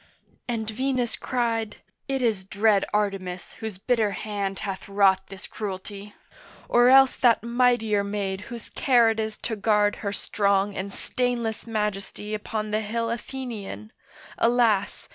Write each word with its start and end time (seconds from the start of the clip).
And 0.47 0.67
Venus 0.67 1.15
cried, 1.15 1.77
'It 2.07 2.23
is 2.23 2.43
dread 2.43 2.85
Artemis 2.91 3.53
Whose 3.59 3.77
bitter 3.77 4.09
hand 4.17 4.57
hath 4.61 4.89
wrought 4.89 5.27
this 5.27 5.45
cruelty, 5.45 6.15
Or 6.67 6.89
else 6.89 7.15
that 7.17 7.43
mightier 7.43 8.03
maid 8.03 8.41
whose 8.49 8.71
care 8.71 9.11
it 9.11 9.19
is 9.19 9.37
To 9.37 9.55
guard 9.55 9.97
her 9.97 10.11
strong 10.11 10.75
and 10.75 10.91
stainless 10.91 11.67
majesty 11.67 12.33
Upon 12.33 12.71
the 12.71 12.81
hill 12.81 13.11
Athenian,—alas! 13.11 15.07